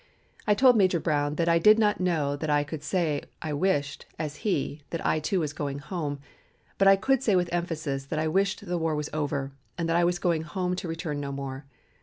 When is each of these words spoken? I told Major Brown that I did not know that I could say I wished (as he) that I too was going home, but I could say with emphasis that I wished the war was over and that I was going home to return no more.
I 0.47 0.55
told 0.55 0.75
Major 0.77 0.99
Brown 0.99 1.35
that 1.35 1.47
I 1.47 1.59
did 1.59 1.77
not 1.77 1.99
know 1.99 2.35
that 2.35 2.49
I 2.49 2.63
could 2.63 2.83
say 2.83 3.21
I 3.39 3.53
wished 3.53 4.07
(as 4.17 4.37
he) 4.37 4.81
that 4.89 5.05
I 5.05 5.19
too 5.19 5.39
was 5.41 5.53
going 5.53 5.77
home, 5.77 6.17
but 6.79 6.87
I 6.87 6.95
could 6.95 7.21
say 7.21 7.35
with 7.35 7.53
emphasis 7.53 8.05
that 8.05 8.17
I 8.17 8.27
wished 8.27 8.65
the 8.65 8.79
war 8.79 8.95
was 8.95 9.11
over 9.13 9.51
and 9.77 9.87
that 9.87 9.95
I 9.95 10.03
was 10.03 10.17
going 10.17 10.41
home 10.41 10.75
to 10.77 10.87
return 10.87 11.19
no 11.19 11.31
more. 11.31 11.65